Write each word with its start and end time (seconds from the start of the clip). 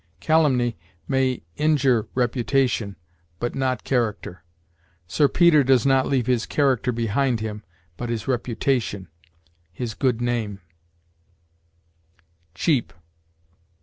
Calumny 0.19 0.79
may 1.07 1.43
injure 1.57 2.07
reputation, 2.15 2.95
but 3.39 3.53
not 3.53 3.83
character. 3.83 4.43
Sir 5.05 5.27
Peter 5.27 5.63
does 5.63 5.85
not 5.85 6.07
leave 6.07 6.25
his 6.25 6.47
character 6.47 6.91
behind 6.91 7.39
him, 7.39 7.63
but 7.97 8.09
his 8.09 8.27
reputation 8.27 9.09
his 9.71 9.93
good 9.93 10.19
name. 10.19 10.59
CHEAP. 12.55 12.93